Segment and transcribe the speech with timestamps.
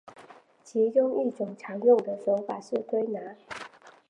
[0.63, 3.35] 其中一种常用的手法是推拿。